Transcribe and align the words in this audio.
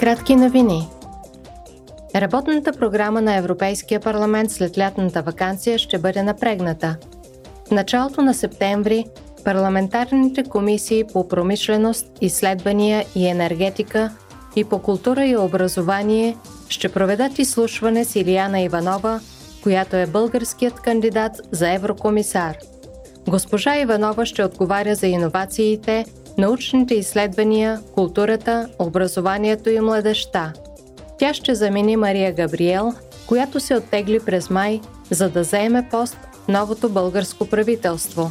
Кратки 0.00 0.36
новини. 0.36 0.88
Работната 2.14 2.72
програма 2.72 3.20
на 3.20 3.34
Европейския 3.36 4.00
парламент 4.00 4.50
след 4.50 4.78
лятната 4.78 5.22
вакансия 5.22 5.78
ще 5.78 5.98
бъде 5.98 6.22
напрегната. 6.22 6.96
В 7.68 7.70
началото 7.70 8.22
на 8.22 8.34
септември 8.34 9.04
парламентарните 9.44 10.44
комисии 10.44 11.04
по 11.12 11.28
промишленост, 11.28 12.06
изследвания 12.20 13.04
и 13.14 13.26
енергетика 13.26 14.10
и 14.56 14.64
по 14.64 14.78
култура 14.78 15.26
и 15.26 15.36
образование 15.36 16.36
ще 16.68 16.88
проведат 16.88 17.38
изслушване 17.38 18.04
с 18.04 18.16
Илияна 18.16 18.60
Иванова, 18.60 19.20
която 19.62 19.96
е 19.96 20.06
българският 20.06 20.80
кандидат 20.80 21.32
за 21.50 21.72
еврокомисар. 21.72 22.56
Госпожа 23.28 23.76
Иванова 23.76 24.26
ще 24.26 24.44
отговаря 24.44 24.94
за 24.94 25.06
иновациите, 25.06 26.04
научните 26.38 26.94
изследвания, 26.94 27.80
културата, 27.94 28.68
образованието 28.78 29.70
и 29.70 29.80
младеща. 29.80 30.52
Тя 31.18 31.34
ще 31.34 31.54
замени 31.54 31.96
Мария 31.96 32.32
Габриел, 32.32 32.92
която 33.26 33.60
се 33.60 33.76
оттегли 33.76 34.20
през 34.20 34.50
май, 34.50 34.80
за 35.10 35.28
да 35.28 35.44
заеме 35.44 35.88
пост 35.90 36.18
новото 36.48 36.88
българско 36.88 37.46
правителство. 37.46 38.30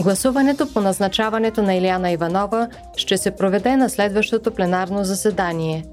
Гласуването 0.00 0.72
по 0.72 0.80
назначаването 0.80 1.62
на 1.62 1.74
Илияна 1.74 2.10
Иванова 2.10 2.68
ще 2.96 3.16
се 3.16 3.30
проведе 3.30 3.76
на 3.76 3.90
следващото 3.90 4.50
пленарно 4.50 5.04
заседание. 5.04 5.84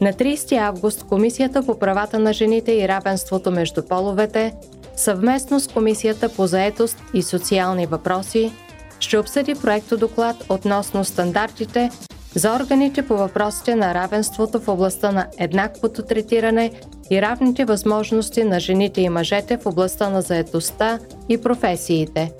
На 0.00 0.12
30 0.12 0.58
август 0.58 1.02
Комисията 1.02 1.66
по 1.66 1.78
правата 1.78 2.18
на 2.18 2.32
жените 2.32 2.72
и 2.72 2.88
равенството 2.88 3.50
между 3.50 3.82
половете 3.82 4.54
съвместно 4.96 5.60
с 5.60 5.68
Комисията 5.68 6.28
по 6.28 6.46
заетост 6.46 7.02
и 7.14 7.22
социални 7.22 7.86
въпроси 7.86 8.52
ще 9.00 9.18
обсъди 9.18 9.54
проекто 9.54 9.96
доклад 9.96 10.36
относно 10.48 11.04
стандартите 11.04 11.90
за 12.34 12.56
органите 12.56 13.02
по 13.02 13.16
въпросите 13.16 13.74
на 13.74 13.94
равенството 13.94 14.60
в 14.60 14.68
областта 14.68 15.12
на 15.12 15.26
еднаквото 15.38 16.02
третиране 16.02 16.72
и 17.10 17.22
равните 17.22 17.64
възможности 17.64 18.44
на 18.44 18.60
жените 18.60 19.00
и 19.00 19.08
мъжете 19.08 19.56
в 19.56 19.66
областта 19.66 20.08
на 20.08 20.22
заетостта 20.22 20.98
и 21.28 21.38
професиите. 21.38 22.32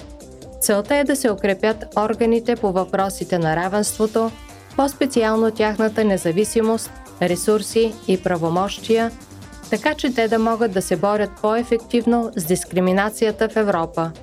Целта 0.61 0.97
е 0.97 1.05
да 1.05 1.17
се 1.17 1.31
укрепят 1.31 1.85
органите 1.97 2.57
по 2.57 2.73
въпросите 2.73 3.39
на 3.39 3.57
равенството, 3.57 4.31
по-специално 4.77 5.51
тяхната 5.51 6.05
независимост, 6.05 6.91
ресурси 7.23 7.95
и 8.09 8.23
правомощия, 8.23 9.11
така 9.71 9.95
че 9.95 10.15
те 10.15 10.29
да 10.29 10.39
могат 10.39 10.73
да 10.73 10.83
се 10.83 10.97
борят 10.97 11.31
по-ефективно 11.43 12.31
с 12.37 12.45
дискриминацията 12.45 13.49
в 13.49 13.57
Европа– 13.57 14.13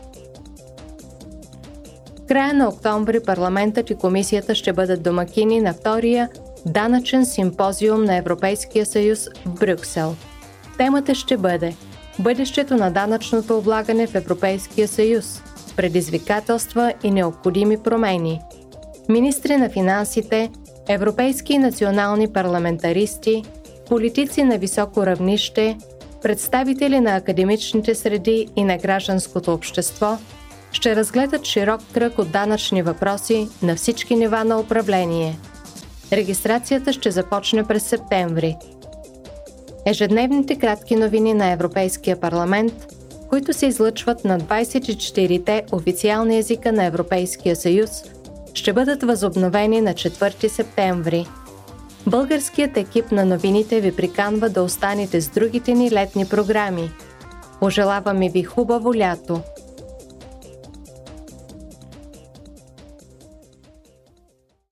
края 2.28 2.54
на 2.54 2.68
октомври 2.68 3.20
парламентът 3.20 3.90
и 3.90 3.96
комисията 3.96 4.56
ще 4.56 4.74
бъдат 4.74 5.04
домакини 5.04 5.62
на 5.62 5.74
втория 5.74 6.30
данъчен 6.66 7.26
симпозиум 7.26 8.04
на 8.04 8.16
Европейския 8.16 8.86
съюз 8.86 9.28
в 9.46 9.60
Брюксел. 9.60 10.16
Темата 10.78 11.16
ще 11.16 11.38
бъде 11.38 11.76
Бъдещето 12.20 12.76
на 12.76 12.92
данъчното 12.92 13.58
облагане 13.58 14.08
в 14.08 14.16
Европейския 14.16 14.88
съюз 14.88 15.42
предизвикателства 15.76 16.94
и 17.04 17.12
необходими 17.12 17.78
промени. 17.78 18.42
Министри 19.10 19.58
на 19.58 19.70
финансите, 19.70 20.52
европейски 20.90 21.54
и 21.54 21.58
национални 21.58 22.34
парламентаристи, 22.34 23.44
политици 23.90 24.44
на 24.44 24.58
високо 24.58 25.06
равнище, 25.06 25.78
представители 26.22 27.00
на 27.00 27.16
академичните 27.16 27.96
среди 27.96 28.48
и 28.56 28.64
на 28.64 28.78
гражданското 28.78 29.54
общество– 29.54 30.18
ще 30.74 30.96
разгледат 30.96 31.46
широк 31.46 31.82
кръг 31.94 32.20
от 32.20 32.32
данъчни 32.32 32.82
въпроси 32.82 33.50
на 33.62 33.76
всички 33.76 34.16
нива 34.16 34.44
на 34.44 34.60
управление. 34.60 35.38
Регистрацията 36.12 36.94
ще 36.94 37.12
започне 37.12 37.64
през 37.64 37.84
септември. 37.84 38.58
Ежедневните 39.86 40.56
кратки 40.56 40.96
новини 40.96 41.34
на 41.34 41.52
Европейския 41.52 42.20
парламент, 42.20 42.74
които 43.30 43.54
се 43.54 43.66
излъчват 43.66 44.26
на 44.26 44.40
24-те 44.40 45.64
официални 45.72 46.38
езика 46.38 46.72
на 46.72 46.86
Европейския 46.86 47.56
съюз, 47.56 47.90
ще 48.54 48.74
бъдат 48.74 49.04
възобновени 49.04 49.82
на 49.82 49.94
4 49.94 50.48
септември. 50.48 51.28
Българският 52.08 52.78
екип 52.78 53.12
на 53.12 53.26
новините 53.26 53.82
ви 53.82 53.96
приканва 53.96 54.50
да 54.50 54.64
останете 54.64 55.22
с 55.22 55.30
другите 55.30 55.74
ни 55.74 55.92
летни 55.92 56.26
програми. 56.26 56.92
Пожелаваме 57.60 58.30
ви 58.30 58.44
хубаво 58.44 58.96
лято! 58.96 59.42